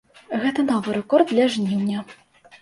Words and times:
Гэта 0.45 0.63
новы 0.69 0.95
рэкорд 0.97 1.27
для 1.33 1.45
жніўня. 1.57 1.99